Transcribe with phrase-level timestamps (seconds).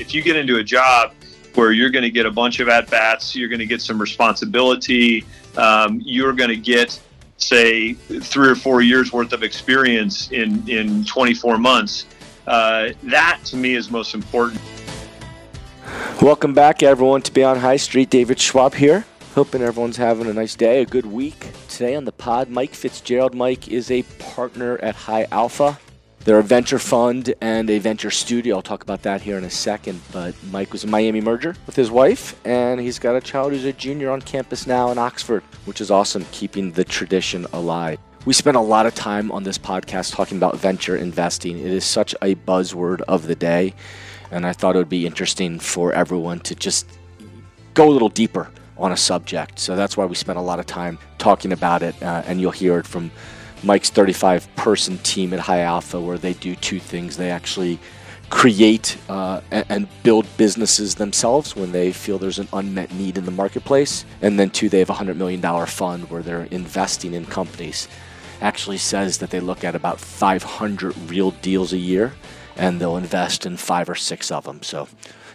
[0.00, 1.12] if you get into a job
[1.54, 4.00] where you're going to get a bunch of at bats, you're going to get some
[4.00, 5.26] responsibility,
[5.56, 6.98] um, you're going to get
[7.36, 12.06] say three or four years worth of experience in in 24 months.
[12.46, 14.60] Uh, that to me is most important.
[16.20, 18.10] Welcome back, everyone, to Beyond High Street.
[18.10, 19.04] David Schwab here.
[19.34, 21.46] Hoping everyone's having a nice day, a good week.
[21.68, 23.34] Today on the pod, Mike Fitzgerald.
[23.34, 25.78] Mike is a partner at High Alpha.
[26.24, 28.56] They're a venture fund and a venture studio.
[28.56, 30.02] I'll talk about that here in a second.
[30.12, 33.64] But Mike was a Miami merger with his wife, and he's got a child who's
[33.64, 37.98] a junior on campus now in Oxford, which is awesome, keeping the tradition alive.
[38.26, 41.58] We spend a lot of time on this podcast talking about venture investing.
[41.58, 43.74] It is such a buzzword of the day,
[44.30, 46.86] and I thought it would be interesting for everyone to just
[47.72, 49.58] go a little deeper on a subject.
[49.58, 52.50] So that's why we spent a lot of time talking about it, uh, and you'll
[52.50, 53.10] hear it from
[53.62, 57.16] Mike's 35 person team at High Alpha, where they do two things.
[57.16, 57.78] They actually
[58.30, 63.30] create uh, and build businesses themselves when they feel there's an unmet need in the
[63.30, 64.04] marketplace.
[64.22, 67.88] And then, two, they have a $100 million fund where they're investing in companies.
[68.40, 72.14] Actually, says that they look at about 500 real deals a year
[72.56, 74.62] and they'll invest in five or six of them.
[74.62, 74.88] So,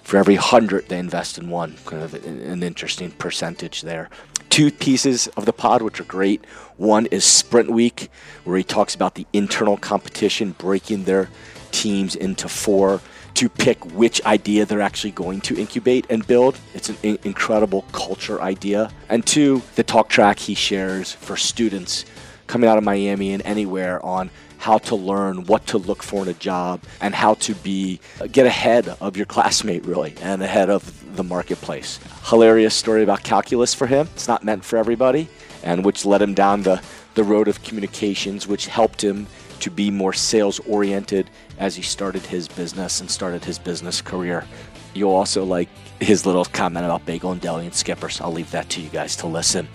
[0.05, 4.09] for every 100 they invest in one, kind of an interesting percentage there
[4.55, 6.45] two pieces of the pod which are great.
[6.77, 8.09] One is Sprint Week,
[8.45, 11.27] where he talks about the internal competition, breaking their
[11.71, 13.01] teams into four
[13.33, 16.57] to pick which idea they're actually going to incubate and build.
[16.73, 18.91] It's an in- incredible culture idea.
[19.09, 22.05] And two, the talk track he shares for students
[22.47, 26.27] coming out of Miami and anywhere on how to learn what to look for in
[26.27, 27.99] a job and how to be
[28.31, 31.99] get ahead of your classmate really and ahead of the marketplace.
[32.25, 34.07] Hilarious story about calculus for him.
[34.13, 35.27] It's not meant for everybody,
[35.63, 36.81] and which led him down the,
[37.15, 39.27] the road of communications, which helped him
[39.59, 44.45] to be more sales oriented as he started his business and started his business career.
[44.93, 48.19] You'll also like his little comment about bagel and deli and skippers.
[48.19, 49.67] I'll leave that to you guys to listen.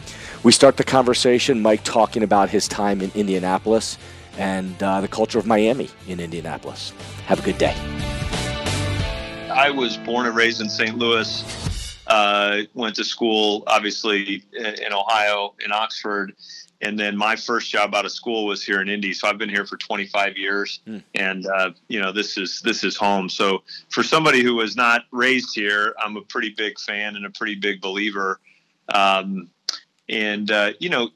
[0.42, 3.98] We start the conversation, Mike talking about his time in Indianapolis
[4.38, 6.92] and uh, the culture of Miami in Indianapolis.
[7.26, 7.74] Have a good day.
[9.50, 10.96] I was born and raised in St.
[10.96, 11.44] Louis.
[12.06, 16.34] Uh, went to school, obviously, in Ohio, in Oxford.
[16.80, 19.12] And then my first job out of school was here in Indy.
[19.12, 21.02] So I've been here for 25 years, mm.
[21.14, 23.28] and uh, you know this is this is home.
[23.28, 27.30] So for somebody who was not raised here, I'm a pretty big fan and a
[27.30, 28.40] pretty big believer.
[28.94, 29.50] Um,
[30.10, 31.10] and uh, you know,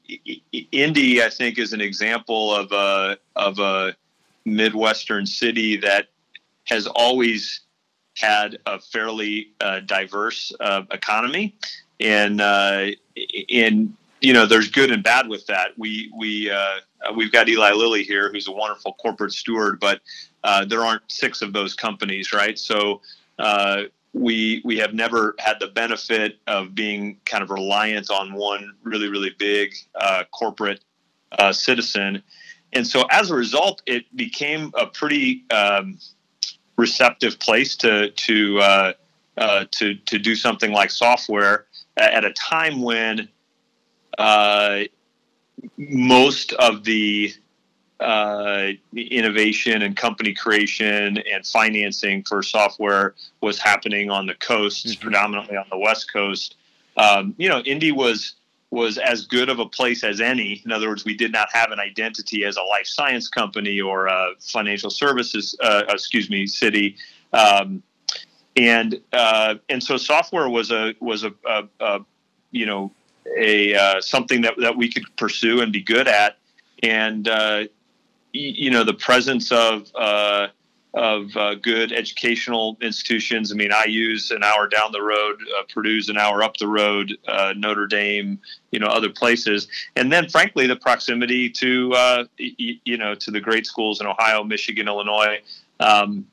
[0.71, 3.95] Indy, I think, is an example of a of a
[4.45, 6.07] midwestern city that
[6.65, 7.61] has always
[8.17, 11.57] had a fairly uh, diverse uh, economy,
[11.99, 12.87] and uh,
[13.49, 15.77] in you know, there's good and bad with that.
[15.77, 16.77] We we uh,
[17.17, 20.01] we've got Eli Lilly here, who's a wonderful corporate steward, but
[20.45, 22.57] uh, there aren't six of those companies, right?
[22.57, 23.01] So
[24.15, 29.09] we we have never had the benefit of being kind of reliant on one really
[29.09, 30.81] really big uh, corporate
[31.39, 32.23] uh, citizen,
[32.73, 35.99] and so as a result, it became a pretty um,
[36.77, 38.93] receptive place to to uh,
[39.37, 41.67] uh to to do something like software
[41.97, 43.29] at a time when
[44.19, 44.81] uh,
[45.77, 47.33] most of the
[48.01, 55.03] uh, innovation and company creation and financing for software was happening on the coasts, mm-hmm.
[55.03, 56.57] predominantly on the West Coast.
[56.97, 58.35] Um, you know, Indy was
[58.71, 60.61] was as good of a place as any.
[60.65, 64.07] In other words, we did not have an identity as a life science company or
[64.09, 66.97] a financial services, uh, excuse me, city.
[67.33, 67.83] Um,
[68.57, 72.01] and uh, and so software was a was a, a, a
[72.51, 72.93] you know
[73.39, 76.39] a uh, something that that we could pursue and be good at.
[76.83, 77.65] And uh,
[78.35, 80.49] you know the presence of uh,
[80.93, 83.51] of uh, good educational institutions.
[83.51, 87.17] I mean, IU's an hour down the road, uh, Purdue's an hour up the road,
[87.27, 88.39] uh, Notre Dame,
[88.71, 93.31] you know, other places, and then frankly the proximity to uh, y- you know to
[93.31, 95.41] the great schools in Ohio, Michigan, Illinois.
[95.81, 96.27] Um,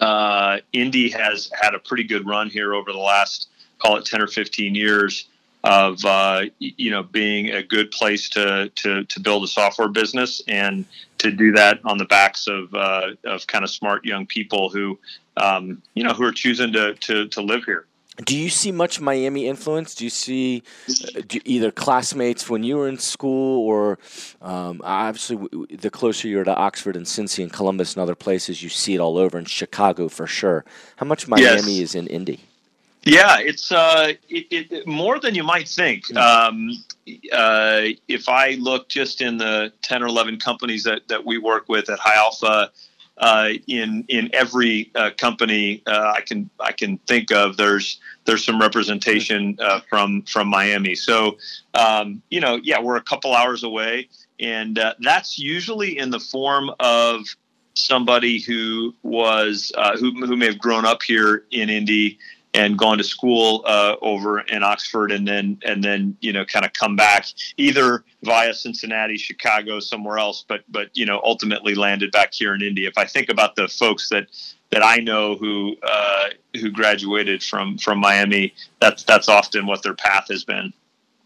[0.00, 3.48] uh, Indy has had a pretty good run here over the last
[3.78, 5.28] call it ten or fifteen years
[5.64, 10.40] of uh, you know being a good place to, to to build a software business
[10.48, 10.84] and
[11.18, 14.98] to do that on the backs of uh, of kind of smart young people who
[15.36, 17.86] um, you know who are choosing to, to to live here.
[18.24, 19.94] Do you see much Miami influence?
[19.94, 23.98] Do you see uh, do either classmates when you were in school, or
[24.42, 25.36] um, obviously
[25.70, 28.98] the closer you're to Oxford and Cincy and Columbus and other places, you see it
[28.98, 30.64] all over in Chicago for sure.
[30.96, 31.90] How much Miami yes.
[31.90, 32.47] is in Indy?
[33.04, 36.08] Yeah, it's uh, it, it, more than you might think.
[36.08, 36.16] Hmm.
[36.16, 36.84] Um,
[37.32, 41.68] uh, if I look just in the ten or eleven companies that, that we work
[41.68, 42.70] with at High Alpha,
[43.18, 47.56] uh, in in every uh, company uh, I can I can think of.
[47.56, 50.94] There's there's some representation uh, from from Miami.
[50.94, 51.36] So
[51.74, 54.08] um, you know, yeah, we're a couple hours away,
[54.38, 57.24] and uh, that's usually in the form of
[57.74, 62.18] somebody who was uh, who who may have grown up here in Indy
[62.54, 66.64] and gone to school uh, over in Oxford, and then and then you know kind
[66.64, 72.10] of come back either via Cincinnati, Chicago, somewhere else, but but you know ultimately landed
[72.12, 72.86] back here in Indy.
[72.86, 74.26] If I think about the folks that
[74.70, 76.28] that I know who uh,
[76.60, 80.72] who graduated from from Miami, that's that's often what their path has been.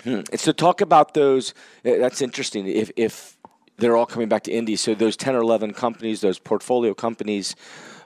[0.05, 0.21] Hmm.
[0.35, 1.55] So talk about those.
[1.85, 2.67] Uh, that's interesting.
[2.67, 3.37] If if
[3.79, 7.55] they're all coming back to Indy, so those ten or eleven companies, those portfolio companies.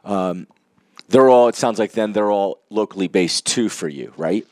[0.05, 0.47] Um,
[1.09, 1.49] they're all.
[1.49, 4.47] It sounds like then they're all locally based too for you, right?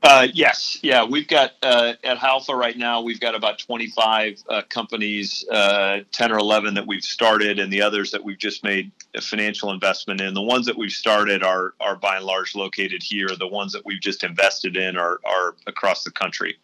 [0.00, 3.00] Uh, yes, yeah, we've got uh, at High Alpha right now.
[3.00, 7.82] We've got about 25 uh, companies, uh, 10 or 11 that we've started, and the
[7.82, 10.34] others that we've just made a financial investment in.
[10.34, 13.28] The ones that we've started are are by and large located here.
[13.36, 16.58] The ones that we've just invested in are are across the country.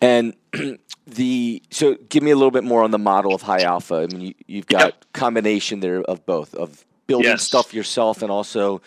[0.00, 0.34] And
[1.06, 4.06] the so give me a little bit more on the model of High Alpha.
[4.10, 5.04] I mean, you, have got yep.
[5.12, 7.42] combination there of both of building yes.
[7.42, 8.80] stuff yourself and also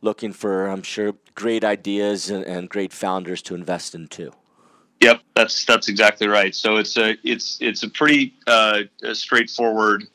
[0.00, 4.32] looking for, I'm sure, great ideas and, and great founders to invest in too.
[5.00, 6.54] Yep, that's that's exactly right.
[6.54, 8.82] So it's a it's it's a pretty uh,
[9.12, 10.08] straightforward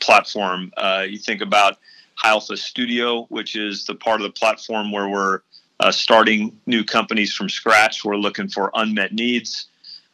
[0.00, 0.72] platform.
[0.76, 1.78] Uh, you think about
[2.16, 5.40] High Alpha Studio, which is the part of the platform where we're
[5.78, 8.04] uh, starting new companies from scratch.
[8.04, 9.66] We're looking for unmet needs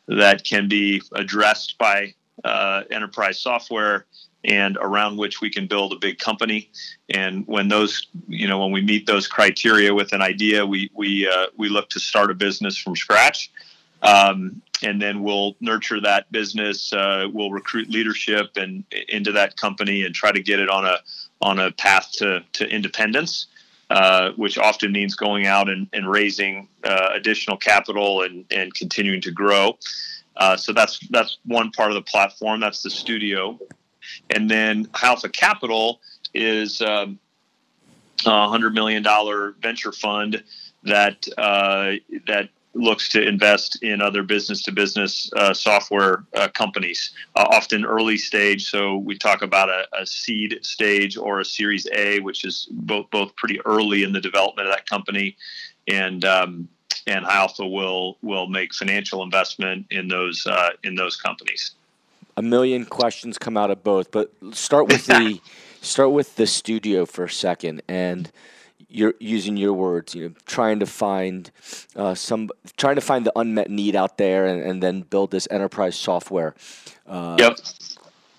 [0.06, 2.14] that can be addressed by
[2.44, 4.06] uh, enterprise software
[4.44, 6.70] and around which we can build a big company.
[7.10, 11.28] And when those, you know, when we meet those criteria with an idea, we we
[11.28, 13.50] uh, we look to start a business from scratch,
[14.02, 16.92] um, and then we'll nurture that business.
[16.92, 20.96] Uh, we'll recruit leadership and into that company and try to get it on a
[21.42, 23.46] on a path to to independence.
[23.90, 29.20] Uh, which often means going out and, and raising uh, additional capital and, and continuing
[29.20, 29.76] to grow.
[30.36, 32.60] Uh, so that's that's one part of the platform.
[32.60, 33.58] That's the studio.
[34.30, 36.00] And then Alpha Capital
[36.34, 37.18] is um,
[38.26, 40.42] a hundred million dollar venture fund
[40.84, 41.92] that uh,
[42.26, 48.16] that looks to invest in other business to business software uh, companies, uh, often early
[48.16, 48.70] stage.
[48.70, 53.10] So we talk about a, a, seed stage or a Series A, which is both
[53.10, 55.36] both pretty early in the development of that company,
[55.88, 56.68] and um,
[57.06, 61.72] and Alpha will will make financial investment in those uh, in those companies
[62.40, 65.40] a million questions come out of both, but start with the
[65.82, 68.32] start with the studio for a second and
[68.88, 71.50] you're using your words, you know, trying to find
[71.94, 75.46] uh, some, trying to find the unmet need out there, and, and then build this
[75.50, 76.54] enterprise software
[77.06, 77.56] uh, yep.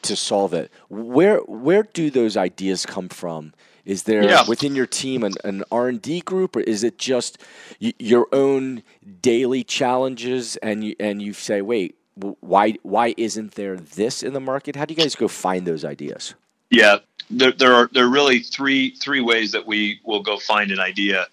[0.01, 0.71] to solve it.
[0.89, 3.53] Where where do those ideas come from?
[3.85, 4.43] Is there yeah.
[4.47, 7.37] within your team an, an R and D group, or is it just
[7.81, 8.83] y- your own
[9.21, 10.57] daily challenges?
[10.57, 11.95] And you and you say, wait,
[12.39, 14.75] why why isn't there this in the market?
[14.75, 16.33] How do you guys go find those ideas?
[16.69, 16.97] Yeah,
[17.29, 20.79] there, there are there are really three three ways that we will go find an
[20.79, 21.27] idea.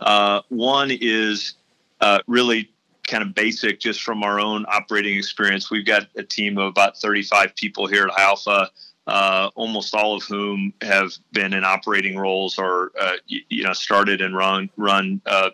[0.00, 1.54] Uh, one is
[2.00, 2.68] uh, really
[3.06, 5.70] kind of basic, just from our own operating experience.
[5.70, 8.70] We've got a team of about 35 people here at Alpha,
[9.06, 14.20] uh, almost all of whom have been in operating roles or uh, you, know started
[14.20, 15.50] and run run uh,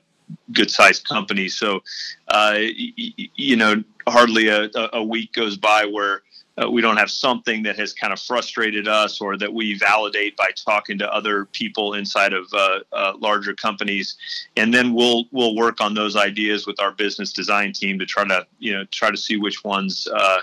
[0.52, 1.54] good sized companies.
[1.54, 1.82] So,
[2.28, 6.22] uh, you know, hardly a, a week goes by where
[6.58, 10.36] uh, we don't have something that has kind of frustrated us or that we validate
[10.36, 14.16] by talking to other people inside of uh, uh, larger companies.
[14.56, 18.24] And then we'll we'll work on those ideas with our business design team to try
[18.26, 20.40] to you know try to see which ones uh,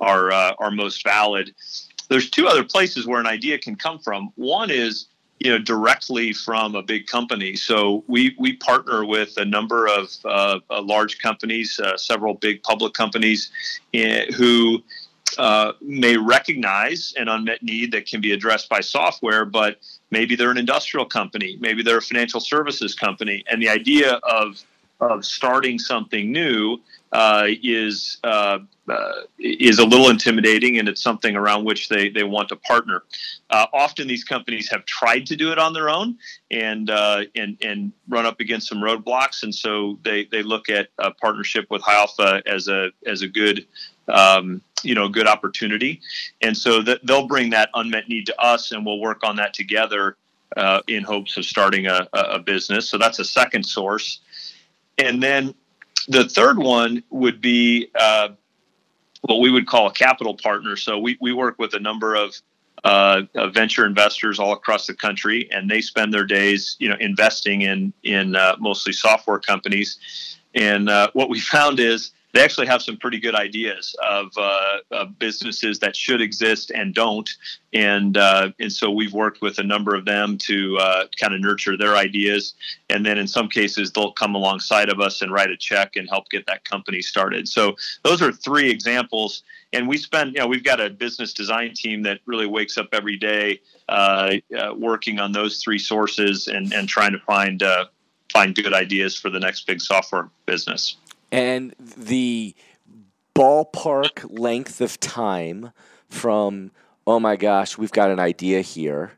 [0.00, 1.54] are uh, are most valid.
[2.08, 4.32] There's two other places where an idea can come from.
[4.36, 5.06] One is
[5.40, 7.56] you know directly from a big company.
[7.56, 12.62] So we we partner with a number of uh, uh, large companies, uh, several big
[12.62, 13.50] public companies,
[13.94, 14.82] eh, who
[15.36, 19.78] uh, may recognize an unmet need that can be addressed by software, but
[20.10, 24.62] maybe they're an industrial company, maybe they're a financial services company, and the idea of
[25.00, 26.76] of starting something new
[27.12, 32.22] uh, is uh, uh, is a little intimidating, and it's something around which they they
[32.22, 33.02] want to partner.
[33.50, 36.18] Uh, often, these companies have tried to do it on their own
[36.50, 40.88] and uh, and and run up against some roadblocks, and so they they look at
[40.98, 43.66] a partnership with High Alpha as a as a good.
[44.08, 46.00] Um, you know, good opportunity,
[46.40, 49.52] and so that they'll bring that unmet need to us, and we'll work on that
[49.52, 50.16] together
[50.86, 52.88] in hopes of starting a, a business.
[52.88, 54.20] So that's a second source,
[54.96, 55.52] and then
[56.08, 58.30] the third one would be uh,
[59.22, 60.76] what we would call a capital partner.
[60.76, 62.34] So we, we work with a number of
[62.84, 63.22] uh,
[63.52, 67.92] venture investors all across the country, and they spend their days, you know, investing in
[68.04, 69.98] in uh, mostly software companies.
[70.54, 74.76] And uh, what we found is they actually have some pretty good ideas of, uh,
[74.92, 77.28] of businesses that should exist and don't.
[77.72, 81.40] And uh, and so we've worked with a number of them to uh, kind of
[81.40, 82.54] nurture their ideas,
[82.88, 86.08] and then in some cases they'll come alongside of us and write a check and
[86.08, 87.48] help get that company started.
[87.48, 89.42] So those are three examples.
[89.72, 92.88] And we spend, you know, we've got a business design team that really wakes up
[92.92, 97.86] every day uh, uh, working on those three sources and, and trying to find uh,
[98.32, 100.96] find good ideas for the next big software business
[101.30, 102.54] and the
[103.34, 105.70] ballpark length of time
[106.08, 106.70] from
[107.06, 109.12] oh my gosh we've got an idea here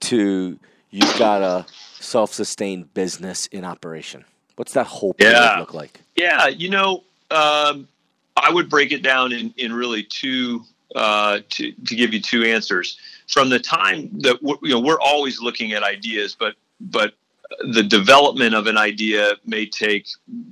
[0.00, 0.58] to
[0.90, 1.64] you've got a
[1.98, 4.24] self-sustained business in operation.
[4.56, 5.58] What's that whole period yeah.
[5.58, 6.00] look like?
[6.16, 7.88] Yeah you know um,
[8.36, 10.62] i would break it down in, in really two
[10.94, 12.98] uh, to, to give you two answers.
[13.28, 17.14] From the time that you know we're always looking at ideas but but
[17.60, 20.06] the development of an idea may take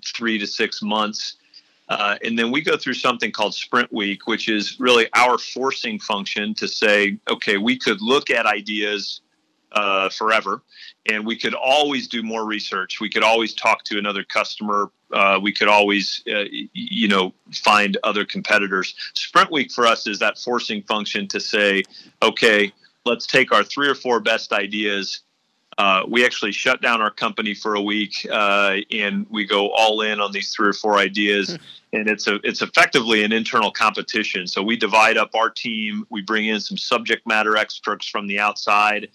[0.04, 1.37] three to six months.
[1.88, 5.99] Uh, and then we go through something called Sprint Week, which is really our forcing
[5.99, 9.23] function to say, okay, we could look at ideas
[9.73, 10.62] uh, forever,
[11.11, 13.00] and we could always do more research.
[13.00, 14.90] We could always talk to another customer.
[15.12, 18.95] Uh, we could always, uh, you know, find other competitors.
[19.14, 21.83] Sprint Week for us is that forcing function to say,
[22.23, 22.73] okay,
[23.04, 25.21] let's take our three or four best ideas
[25.78, 30.02] uh, we actually shut down our company for a week uh, and we go all
[30.02, 31.50] in on these three or four ideas.
[31.50, 31.56] Hmm.
[31.92, 34.46] and it's a it's effectively an internal competition.
[34.46, 36.06] So we divide up our team.
[36.10, 39.08] We bring in some subject matter experts from the outside,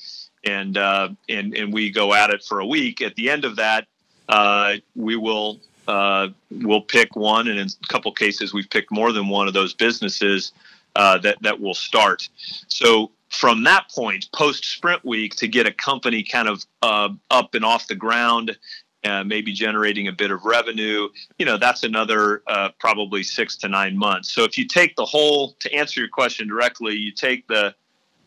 [0.43, 3.01] and uh, and and we go at it for a week.
[3.01, 3.87] At the end of that,
[4.27, 9.11] uh, we will uh, we'll pick one, and in a couple cases, we've picked more
[9.11, 10.51] than one of those businesses
[10.95, 12.27] uh, that that will start.
[12.67, 17.53] So from that point, post sprint week, to get a company kind of uh, up
[17.53, 18.57] and off the ground,
[19.03, 23.67] uh, maybe generating a bit of revenue, you know, that's another uh, probably six to
[23.67, 24.31] nine months.
[24.31, 27.75] So if you take the whole, to answer your question directly, you take the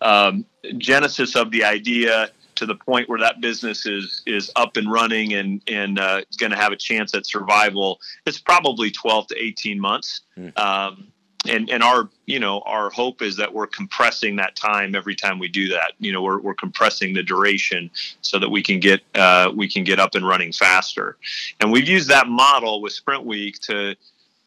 [0.00, 0.44] um,
[0.76, 5.34] genesis of the idea to the point where that business is is up and running
[5.34, 8.00] and and uh, going to have a chance at survival.
[8.26, 10.22] It's probably twelve to eighteen months.
[10.36, 10.58] Mm.
[10.58, 11.08] Um,
[11.46, 15.38] and and our you know our hope is that we're compressing that time every time
[15.38, 15.92] we do that.
[15.98, 17.90] You know we're, we're compressing the duration
[18.22, 21.16] so that we can get uh, we can get up and running faster.
[21.60, 23.94] And we've used that model with sprint week to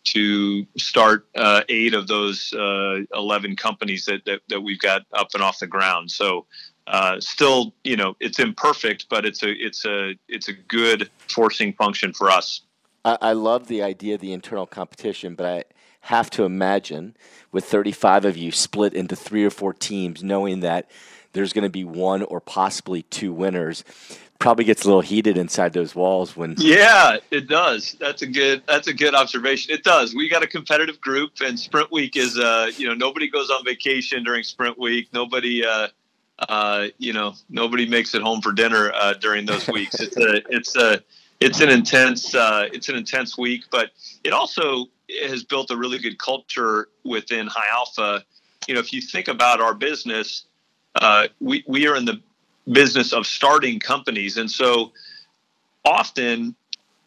[0.03, 5.27] to start uh, eight of those uh, 11 companies that, that, that we've got up
[5.35, 6.09] and off the ground.
[6.09, 6.47] So
[6.87, 11.73] uh, still you know it's imperfect but it's a it's a it's a good forcing
[11.73, 12.61] function for us.
[13.05, 15.63] I, I love the idea of the internal competition but i
[16.01, 17.15] have to imagine
[17.51, 20.89] with 35 of you split into three or four teams, knowing that
[21.33, 23.83] there's going to be one or possibly two winners.
[24.39, 26.55] Probably gets a little heated inside those walls when.
[26.57, 27.95] Yeah, it does.
[27.99, 28.63] That's a good.
[28.67, 29.71] That's a good observation.
[29.71, 30.15] It does.
[30.15, 32.39] We got a competitive group, and Sprint Week is.
[32.39, 35.09] Uh, you know, nobody goes on vacation during Sprint Week.
[35.13, 35.63] Nobody.
[35.63, 35.89] Uh,
[36.49, 39.99] uh, you know, nobody makes it home for dinner uh, during those weeks.
[39.99, 40.41] It's a.
[40.49, 41.03] It's a.
[41.39, 42.33] It's an intense.
[42.33, 43.91] Uh, it's an intense week, but
[44.23, 44.87] it also
[45.27, 48.23] has built a really good culture within High Alpha.
[48.67, 50.45] You know, if you think about our business,
[50.95, 52.21] uh, we we are in the
[52.71, 54.91] business of starting companies, and so
[55.83, 56.55] often,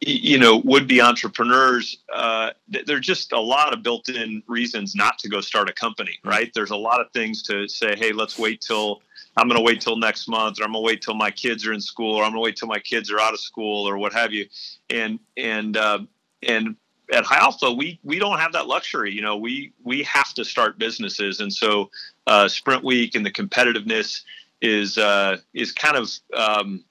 [0.01, 1.99] you know, would be entrepreneurs.
[2.13, 6.51] Uh, there's just a lot of built-in reasons not to go start a company, right?
[6.55, 7.95] There's a lot of things to say.
[7.97, 9.03] Hey, let's wait till
[9.37, 11.67] I'm going to wait till next month, or I'm going to wait till my kids
[11.67, 13.89] are in school, or I'm going to wait till my kids are out of school,
[13.89, 14.47] or what have you.
[14.91, 16.01] And and uh,
[16.43, 16.77] and
[17.13, 19.13] at High Alpha, we we don't have that luxury.
[19.13, 21.91] You know, we we have to start businesses, and so
[22.27, 24.23] uh, Sprint Week and the competitiveness
[24.63, 26.85] is uh, is kind of um,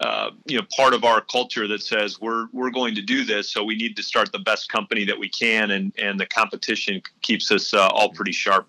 [0.00, 3.52] uh, you know part of our culture that says we're we're going to do this,
[3.52, 7.00] so we need to start the best company that we can, and and the competition
[7.22, 8.68] keeps us uh, all pretty sharp.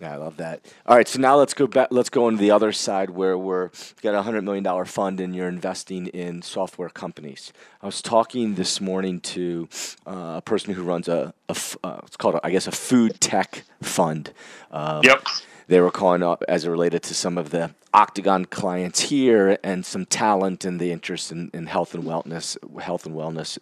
[0.00, 0.64] Yeah, I love that.
[0.86, 1.88] All right, so now let's go back.
[1.90, 5.34] Let's go on the other side where we're got a hundred million dollar fund and
[5.34, 7.52] you're investing in software companies.
[7.82, 9.68] I was talking this morning to
[10.06, 13.20] uh, a person who runs a, a uh, it's called a, I guess a food
[13.20, 14.32] tech fund.
[14.70, 15.26] Um, yep.
[15.66, 19.84] They were calling up as it related to some of the Octagon clients here and
[19.84, 23.58] some talent and the interest in, in health and wellness, health and wellness.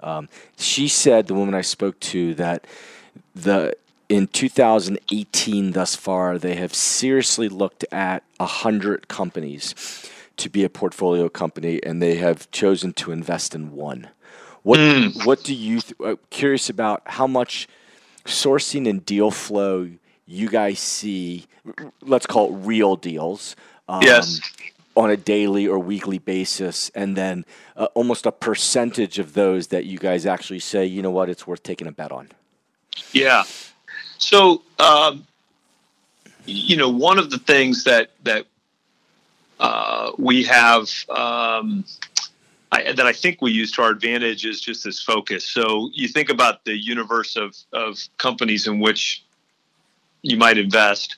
[0.00, 2.66] Um, she said, the woman I spoke to, that
[3.34, 3.76] the
[4.08, 9.74] in 2018 thus far, they have seriously looked at 100 companies
[10.36, 14.08] to be a portfolio company, and they have chosen to invest in one.
[14.62, 15.26] What, mm.
[15.26, 17.68] what do you, th- uh, curious about how much
[18.24, 19.90] sourcing and deal flow
[20.26, 21.46] you guys see,
[22.00, 23.56] let's call it real deals.
[23.88, 24.40] Um, yes.
[24.96, 27.44] On a daily or weekly basis, and then
[27.76, 31.48] uh, almost a percentage of those that you guys actually say, you know what, it's
[31.48, 32.28] worth taking a bet on.
[33.12, 33.42] Yeah.
[34.18, 35.26] So, um,
[36.46, 38.46] you know, one of the things that that
[39.60, 41.84] uh, we have um,
[42.74, 45.46] I, that I think we use to our advantage is just this focus.
[45.46, 49.24] So you think about the universe of, of companies in which
[50.22, 51.16] you might invest.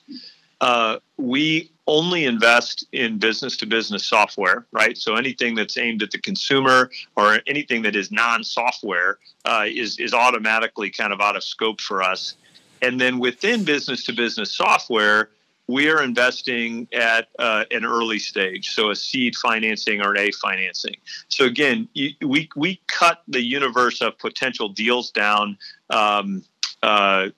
[0.61, 4.95] Uh, we only invest in business to business software, right?
[4.97, 9.97] So anything that's aimed at the consumer or anything that is non software uh, is,
[9.97, 12.35] is automatically kind of out of scope for us.
[12.81, 15.29] And then within business to business software,
[15.67, 20.31] we are investing at uh, an early stage, so a seed financing or an A
[20.31, 20.95] financing.
[21.27, 25.57] So again, you, we we cut the universe of potential deals down
[25.89, 26.43] um,
[26.81, 27.29] uh,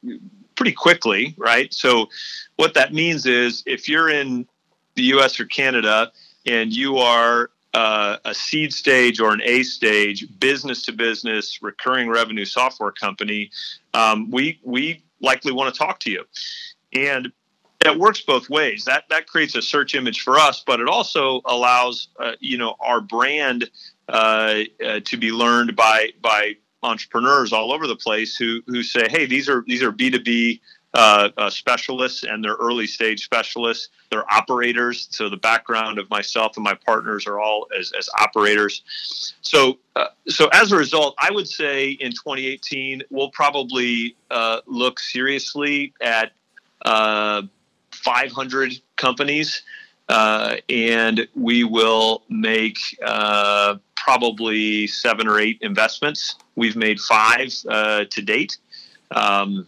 [0.55, 1.74] pretty quickly, right?
[1.74, 2.10] So
[2.58, 4.48] what that means is if you're in
[4.96, 5.39] the U.S.
[5.39, 6.12] or Canada
[6.46, 12.10] and you are uh, a seed stage or an A stage business to business recurring
[12.10, 13.50] revenue software company,
[13.93, 16.23] um, we we likely want to talk to you.
[16.93, 17.31] And
[17.85, 18.85] it works both ways.
[18.85, 22.75] That that creates a search image for us, but it also allows uh, you know
[22.79, 23.69] our brand
[24.09, 29.07] uh, uh, to be learned by by entrepreneurs all over the place who who say,
[29.09, 30.61] hey, these are these are B two B
[30.93, 33.89] uh, uh, specialists and they're early stage specialists.
[34.10, 35.08] They're operators.
[35.12, 38.81] So the background of myself and my partners are all as, as operators.
[39.41, 44.15] So uh, so as a result, I would say in 2018 we'll probably
[44.65, 46.31] look seriously at
[48.00, 49.63] 500 companies,
[50.08, 56.36] uh, and we will make uh, probably seven or eight investments.
[56.55, 58.58] We've made five uh, to date
[59.12, 59.63] um, uh,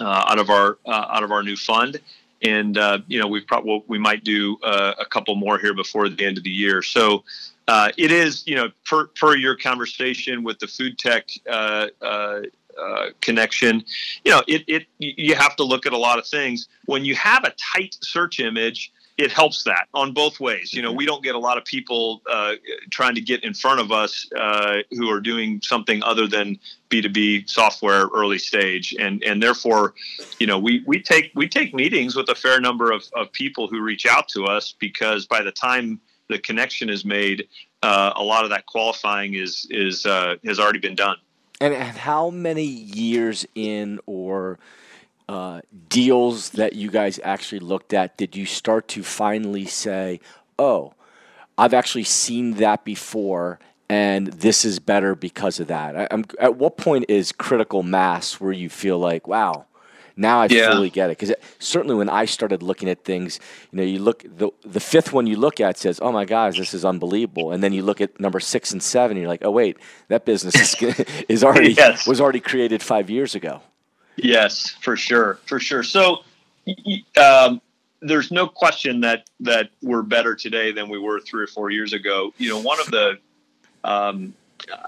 [0.00, 2.00] out of our uh, out of our new fund,
[2.42, 6.24] and uh, you know we probably we might do a couple more here before the
[6.24, 6.82] end of the year.
[6.82, 7.24] So.
[7.96, 11.28] it is, you know, per, per your conversation with the food tech
[12.80, 13.84] uh, connection.
[14.24, 16.68] You know, it, it you have to look at a lot of things.
[16.86, 20.72] When you have a tight search image, it helps that on both ways.
[20.72, 22.54] You know, we don't get a lot of people uh,
[22.90, 27.02] trying to get in front of us uh, who are doing something other than B
[27.02, 29.94] two B software early stage, and and therefore,
[30.38, 33.68] you know, we we take we take meetings with a fair number of, of people
[33.68, 37.46] who reach out to us because by the time the connection is made,
[37.82, 41.16] uh, a lot of that qualifying is is uh, has already been done.
[41.60, 44.58] And, and how many years in or
[45.30, 50.18] uh, deals that you guys actually looked at did you start to finally say,
[50.58, 50.92] oh,
[51.56, 55.96] I've actually seen that before and this is better because of that?
[55.96, 59.66] I, at what point is critical mass where you feel like, wow,
[60.16, 60.72] now I yeah.
[60.72, 63.38] fully get it because certainly when I started looking at things,
[63.70, 66.58] you know, you look the the fifth one you look at says, "Oh my gosh,
[66.58, 69.44] this is unbelievable," and then you look at number six and seven, and you're like,
[69.44, 72.06] "Oh wait, that business is, is already yes.
[72.06, 73.62] was already created five years ago."
[74.16, 75.82] Yes, for sure, for sure.
[75.82, 76.24] So.
[77.16, 77.60] Um,
[78.02, 81.92] there's no question that that we're better today than we were three or four years
[81.92, 82.32] ago.
[82.38, 83.18] You know, one of the
[83.82, 84.32] um,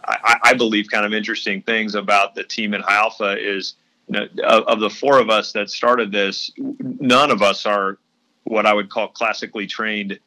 [0.05, 3.75] I, I, believe kind of interesting things about the team High Alpha is
[4.13, 4.29] know,
[4.67, 7.99] of the four of us that started this, none of us are
[8.45, 10.19] what I would call classically trained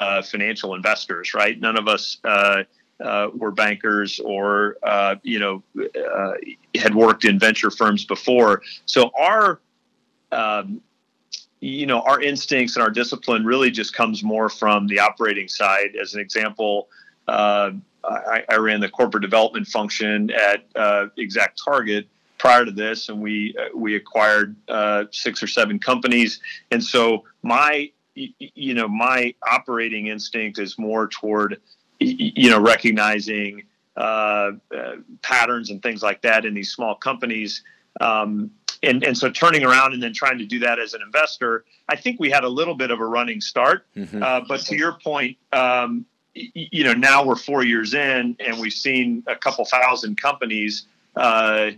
[0.00, 1.58] uh, financial investors, right?
[1.58, 2.64] None of us uh,
[3.02, 6.32] uh, were bankers or uh, you know uh,
[6.76, 8.62] had worked in venture firms before.
[8.86, 9.60] So our
[10.32, 10.80] um,
[11.60, 15.96] you know our instincts and our discipline really just comes more from the operating side.
[16.00, 16.88] As an example.
[17.26, 17.72] Uh,
[18.04, 22.06] I, I, ran the corporate development function at ExactTarget,
[22.38, 26.40] prior to this, and we uh, we acquired uh, six or seven companies.
[26.70, 31.60] And so my you know my operating instinct is more toward
[32.00, 33.64] you know recognizing
[33.96, 37.62] uh, uh, patterns and things like that in these small companies.
[38.00, 41.64] Um, and, and so turning around and then trying to do that as an investor,
[41.88, 43.86] I think we had a little bit of a running start.
[43.96, 44.22] Mm-hmm.
[44.22, 48.72] Uh, but to your point, um, you know, now we're four years in and we've
[48.72, 51.72] seen a couple thousand companies uh,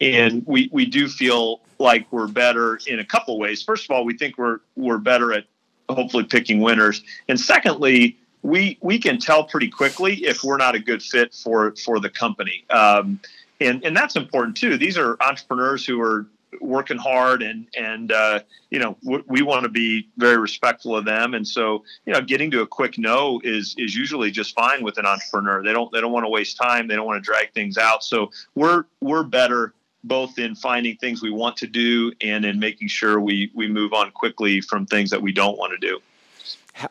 [0.00, 3.62] and we we do feel like we're better in a couple ways.
[3.62, 5.44] First of all, we think we're we're better at
[5.88, 8.16] hopefully picking winners, and secondly,
[8.48, 12.10] we we can tell pretty quickly if we're not a good fit for for the
[12.10, 12.64] company.
[12.70, 13.20] Um,
[13.60, 14.78] and and that's important too.
[14.78, 16.26] These are entrepreneurs who are
[16.60, 21.34] working hard and and uh, you know we want to be very respectful of them
[21.34, 24.96] and so you know getting to a quick no is is usually just fine with
[24.96, 27.52] an entrepreneur they don't they don't want to waste time they don't want to drag
[27.52, 32.44] things out so we're we're better both in finding things we want to do and
[32.44, 35.86] in making sure we we move on quickly from things that we don't want to
[35.86, 36.00] do.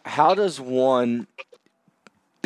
[0.05, 1.27] How does one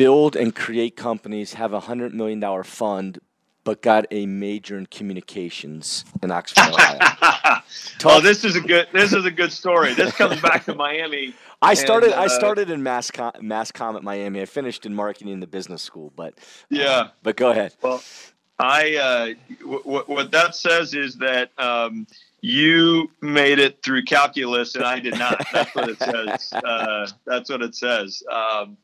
[0.02, 3.20] build and create companies, have a hundred million dollar fund,
[3.64, 7.62] but got a major in communications in Oxford, Ohio.
[8.06, 9.94] oh, this is a good this is a good story.
[9.94, 11.36] This comes back to Miami.
[11.62, 14.42] I started and, uh, I started in mass com, mass com at Miami.
[14.42, 16.34] I finished in marketing in the business school, but
[16.72, 16.90] yeah.
[16.90, 17.76] Uh, but go ahead.
[17.84, 18.02] Well,
[18.58, 19.26] I uh,
[19.60, 22.08] w- w- what that says is that um,
[22.42, 25.46] you made it through calculus and I did not.
[25.54, 26.54] That's what it says.
[26.66, 28.24] Uh, that's what it says.
[28.32, 28.78] Um,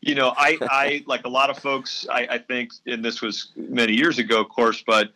[0.00, 2.06] you know, I, I like a lot of folks.
[2.10, 5.12] I, I think, and this was many years ago, of course, but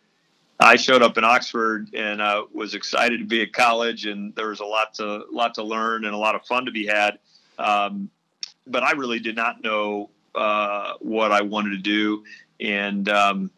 [0.59, 4.49] I showed up in Oxford and uh, was excited to be at college, and there
[4.49, 7.19] was a lot to lot to learn and a lot of fun to be had.
[7.57, 8.09] Um,
[8.67, 12.23] but I really did not know uh, what I wanted to do,
[12.59, 13.51] and um,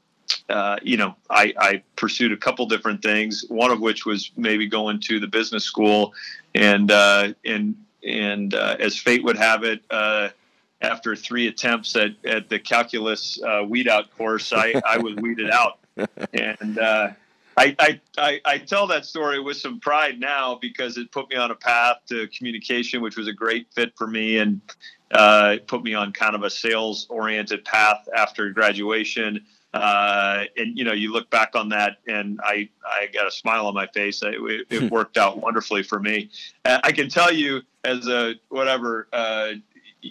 [0.49, 3.45] uh, you know, I, I, pursued a couple different things.
[3.49, 6.13] One of which was maybe going to the business school,
[6.53, 10.29] and uh, and and uh, as fate would have it uh,
[10.81, 15.49] after three attempts at, at the calculus uh, weed out course, I, I was weeded
[15.49, 15.79] out.
[16.33, 17.11] And uh,
[17.57, 21.38] I, I, I, I, tell that story with some pride now because it put me
[21.38, 24.59] on a path to communication, which was a great fit for me and
[25.11, 29.45] uh, put me on kind of a sales oriented path after graduation.
[29.73, 33.67] Uh, and you know, you look back on that, and I I got a smile
[33.67, 34.21] on my face.
[34.23, 36.29] It, it worked out wonderfully for me.
[36.63, 39.51] I can tell you, as a whatever uh,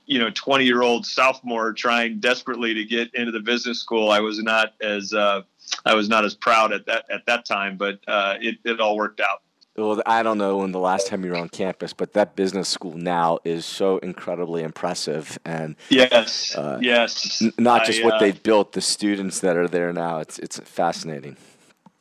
[0.07, 4.20] you know 20 year old sophomore trying desperately to get into the business school i
[4.20, 5.42] was not as uh,
[5.85, 8.96] i was not as proud at that at that time but uh, it, it all
[8.96, 9.42] worked out.
[9.76, 12.68] Well i don't know when the last time you were on campus but that business
[12.68, 17.42] school now is so incredibly impressive and yes uh, yes.
[17.42, 20.38] n- not just I, what uh, they've built the students that are there now it's
[20.38, 21.37] it's fascinating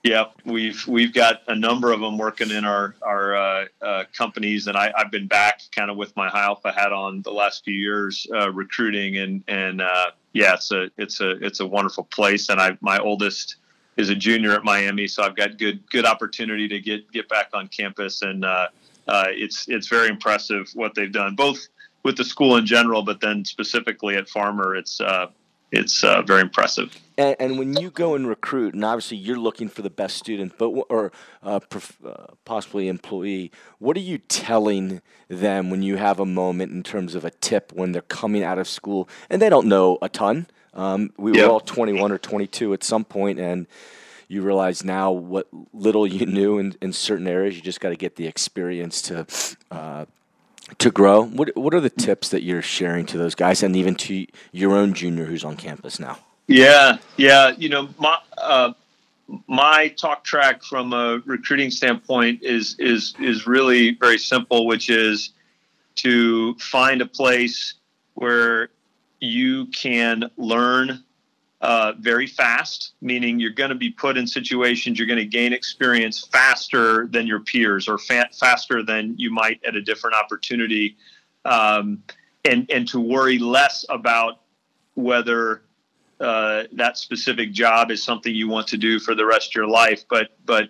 [0.04, 4.68] yeah, we've we've got a number of them working in our our uh, uh, companies,
[4.68, 7.63] and I, have been back kind of with my High Alpha hat on the last
[7.63, 12.04] few years, uh, recruiting, and and uh, yeah, it's a it's a it's a wonderful
[12.04, 13.56] place, and I my oldest
[13.96, 17.52] is a junior at Miami, so I've got good good opportunity to get get back
[17.54, 18.68] on campus, and uh,
[19.08, 21.66] uh, it's it's very impressive what they've done, both
[22.04, 25.00] with the school in general, but then specifically at Farmer, it's
[25.72, 26.94] it's very impressive.
[27.17, 30.58] And, and, when you go and recruit, and obviously you're looking for the best student,
[30.58, 31.12] but or
[31.43, 36.71] uh, prof, uh, possibly employee, what are you telling them when you have a moment
[36.71, 39.99] in terms of a tip when they're coming out of school and they don't know
[40.02, 40.47] a ton?
[40.73, 41.45] Um, we yep.
[41.45, 43.67] were all 21 or 22 at some point, and
[44.28, 47.56] you realize now what little you knew in, in certain areas.
[47.56, 49.28] You just got to get the experience to
[49.69, 50.06] uh,
[50.80, 51.23] to grow.
[51.23, 54.73] What what are the tips that you're sharing to those guys, and even to your
[54.73, 56.17] own junior who's on campus now?
[56.47, 57.51] Yeah, yeah.
[57.58, 58.73] You know, my uh,
[59.47, 65.32] my talk track from a recruiting standpoint is is is really very simple, which is
[65.95, 67.75] to find a place
[68.15, 68.69] where
[69.19, 71.03] you can learn
[71.62, 75.53] uh, very fast, meaning you're going to be put in situations you're going to gain
[75.53, 80.97] experience faster than your peers or fa- faster than you might at a different opportunity,
[81.45, 82.03] um,
[82.43, 84.41] and and to worry less about
[84.95, 85.62] whether
[86.19, 89.67] uh, that specific job is something you want to do for the rest of your
[89.67, 90.06] life.
[90.10, 90.69] But but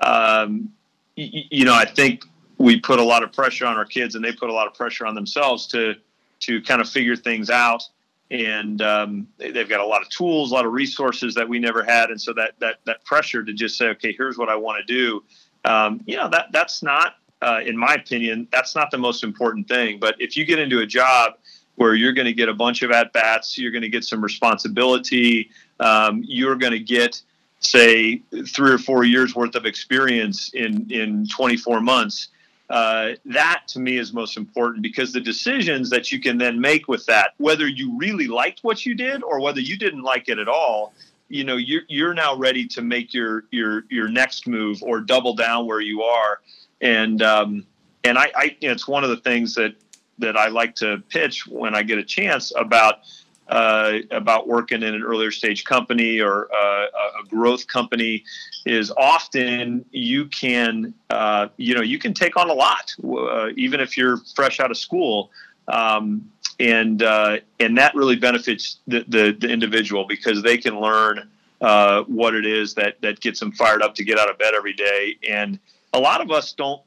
[0.00, 0.72] um,
[1.16, 2.24] y- you know, I think
[2.58, 4.74] we put a lot of pressure on our kids, and they put a lot of
[4.74, 5.94] pressure on themselves to
[6.40, 7.88] to kind of figure things out
[8.30, 11.84] and um, they've got a lot of tools, a lot of resources that we never
[11.84, 14.84] had, and so that that that pressure to just say, okay, here's what I want
[14.84, 15.22] to do,
[15.64, 19.68] um, you know, that that's not, uh, in my opinion, that's not the most important
[19.68, 19.98] thing.
[19.98, 21.34] But if you get into a job
[21.76, 24.22] where you're going to get a bunch of at bats, you're going to get some
[24.22, 27.20] responsibility, um, you're going to get
[27.60, 32.28] say three or four years worth of experience in in 24 months
[32.70, 36.88] uh, that to me is most important because the decisions that you can then make
[36.88, 40.38] with that, whether you really liked what you did or whether you didn't like it
[40.38, 40.94] at all,
[41.28, 45.34] you know, you're, you're now ready to make your, your, your next move or double
[45.34, 46.40] down where you are.
[46.80, 47.66] And, um,
[48.02, 49.74] and I, I you know, it's one of the things that,
[50.18, 53.00] that I like to pitch when I get a chance about,
[53.48, 56.86] uh, about working in an earlier stage company or uh,
[57.22, 58.24] a growth company
[58.64, 63.80] is often you can uh, you know you can take on a lot uh, even
[63.80, 65.30] if you're fresh out of school.
[65.68, 71.28] Um, and uh, and that really benefits the, the, the individual because they can learn
[71.60, 74.54] uh, what it is that that gets them fired up to get out of bed
[74.54, 75.16] every day.
[75.28, 75.58] And
[75.92, 76.80] a lot of us don't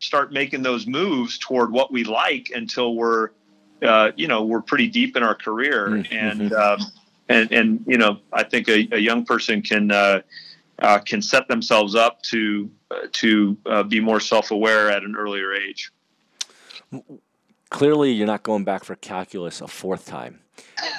[0.00, 3.30] start making those moves toward what we like until we're
[3.82, 6.14] uh, you know we're pretty deep in our career mm-hmm.
[6.14, 6.80] and um,
[7.28, 10.20] and and you know I think a, a young person can uh,
[10.80, 15.52] uh, can set themselves up to uh, to uh, be more self-aware at an earlier
[15.52, 15.92] age.
[17.70, 20.40] Clearly, you're not going back for calculus a fourth time.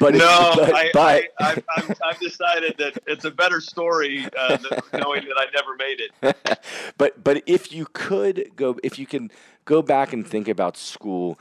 [0.00, 1.62] but no, but, I, but I,
[2.02, 4.58] have decided that it's a better story uh,
[4.92, 6.60] knowing that I never made it.
[6.98, 9.30] but but if you could go, if you can
[9.64, 11.38] go back and think about school,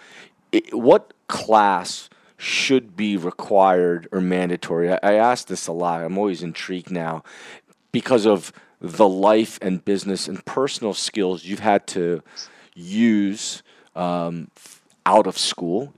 [0.52, 4.92] it, what class should be required or mandatory?
[4.92, 6.04] I, I ask this a lot.
[6.04, 7.24] I'm always intrigued now
[7.92, 12.22] because of the life and business and personal skills you've had to
[12.76, 13.64] use
[13.96, 14.52] um,
[15.06, 15.94] out of school,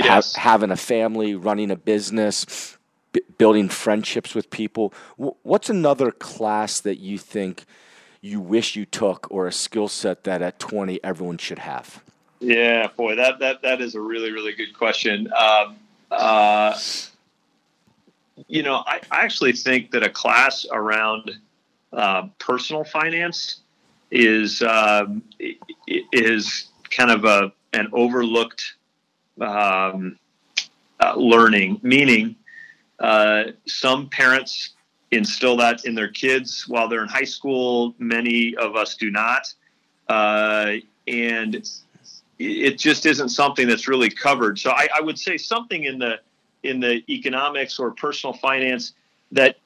[0.00, 0.34] yes.
[0.34, 2.76] ha- having a family, running a business,
[3.12, 4.92] b- building friendships with people.
[5.16, 7.64] W- what's another class that you think
[8.20, 12.02] you wish you took, or a skill set that at 20 everyone should have?
[12.40, 15.28] Yeah, boy, that that that is a really really good question.
[15.32, 15.76] Um,
[16.10, 16.76] uh,
[18.48, 21.30] you know, I, I, actually think that a class around
[21.92, 23.60] uh, personal finance
[24.10, 25.22] is um,
[25.86, 28.74] is kind of a an overlooked
[29.40, 30.18] um,
[31.00, 31.80] uh, learning.
[31.82, 32.36] Meaning,
[32.98, 34.70] uh, some parents
[35.10, 37.94] instill that in their kids while they're in high school.
[37.98, 39.52] Many of us do not,
[40.08, 40.72] uh,
[41.06, 41.68] and
[42.38, 44.58] it just isn't something that's really covered.
[44.58, 46.20] So I, I, would say something in the
[46.62, 48.94] in the economics or personal finance
[49.32, 49.56] that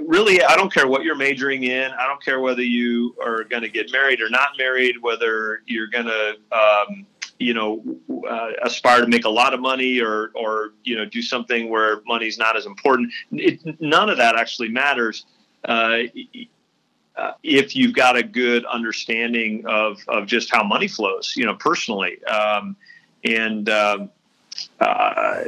[0.00, 1.90] really I don't care what you're majoring in.
[1.92, 5.86] I don't care whether you are going to get married or not married, whether you're
[5.86, 7.06] going to um,
[7.38, 7.82] you know
[8.28, 12.00] uh, aspire to make a lot of money or or you know do something where
[12.06, 13.12] money's not as important.
[13.32, 15.26] It, none of that actually matters.
[15.64, 15.98] Uh,
[17.16, 21.54] uh, if you've got a good understanding of, of just how money flows, you know,
[21.54, 22.22] personally.
[22.24, 22.74] Um,
[23.24, 24.10] and um,
[24.80, 25.44] uh,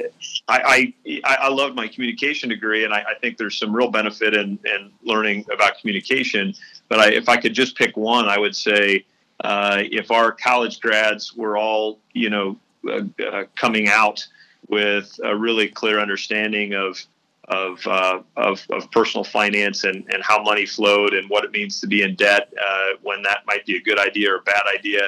[0.49, 4.35] I, I, I loved my communication degree, and I, I, think there's some real benefit
[4.35, 6.55] in, in learning about communication.
[6.89, 9.05] But I, if I could just pick one, I would say
[9.41, 14.27] uh, if our college grads were all, you know, uh, uh, coming out
[14.69, 17.05] with a really clear understanding of
[17.49, 21.81] of, uh, of, of personal finance and, and how money flowed and what it means
[21.81, 24.63] to be in debt uh, when that might be a good idea or a bad
[24.75, 25.03] idea.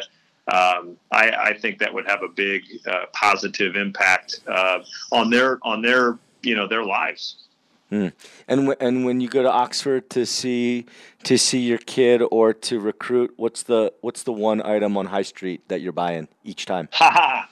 [0.53, 5.59] Um, I, I, think that would have a big uh, positive impact uh, on their
[5.63, 7.46] on their you know their lives.
[7.91, 8.13] Mm.
[8.49, 10.87] And w- and when you go to Oxford to see
[11.23, 15.23] to see your kid or to recruit, what's the what's the one item on High
[15.23, 16.89] Street that you're buying each time?
[16.93, 17.49] Ha ha,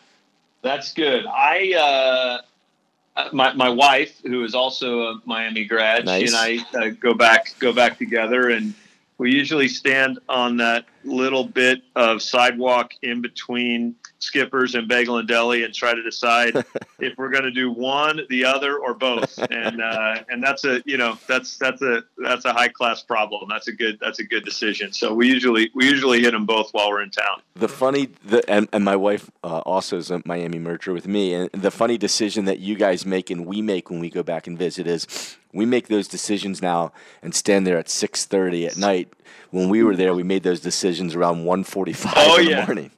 [0.63, 1.25] that's good.
[1.27, 6.21] I uh, uh, my my wife, who is also a Miami grad, nice.
[6.21, 8.75] she and I uh, go back go back together, and
[9.19, 13.95] we usually stand on that little bit of sidewalk in between
[14.25, 16.57] Skippers and Bagel and Deli and try to decide
[16.99, 19.39] if we're going to do one, the other, or both.
[19.39, 23.49] And uh, and that's a you know that's that's a that's a high class problem.
[23.49, 24.93] That's a good that's a good decision.
[24.93, 27.43] So we usually we usually hit them both while we're in town.
[27.55, 31.35] The funny the and, and my wife uh, also is a Miami merger with me.
[31.35, 34.47] And the funny decision that you guys make and we make when we go back
[34.47, 38.77] and visit is we make those decisions now and stand there at six thirty at
[38.77, 39.13] night.
[39.51, 42.51] When we were there, we made those decisions around one forty five oh, in the
[42.51, 42.67] yeah.
[42.67, 42.91] morning.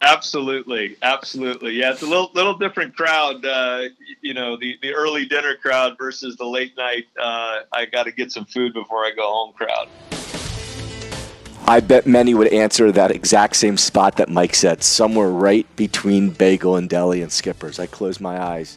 [0.00, 1.72] Absolutely, absolutely.
[1.72, 3.44] Yeah, it's a little little different crowd.
[3.44, 3.82] Uh,
[4.22, 7.04] you know, the the early dinner crowd versus the late night.
[7.20, 9.88] Uh, I got to get some food before I go home crowd.
[11.66, 16.30] I bet many would answer that exact same spot that Mike said, somewhere right between
[16.30, 17.78] Bagel and Deli and Skippers.
[17.78, 18.76] I close my eyes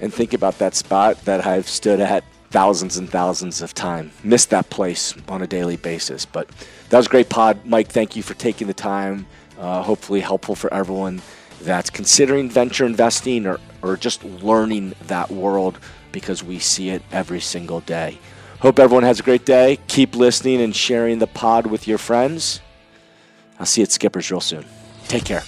[0.00, 4.12] and think about that spot that I've stood at thousands and thousands of times.
[4.24, 6.26] Missed that place on a daily basis.
[6.26, 6.48] But
[6.88, 7.64] that was great pod.
[7.64, 9.26] Mike, thank you for taking the time
[9.60, 11.22] uh, hopefully helpful for everyone
[11.60, 15.78] that's considering venture investing or, or just learning that world
[16.10, 18.18] because we see it every single day.
[18.60, 19.78] Hope everyone has a great day.
[19.86, 22.60] Keep listening and sharing the pod with your friends.
[23.58, 24.64] I'll see you at Skippers real soon.
[25.06, 25.42] Take care.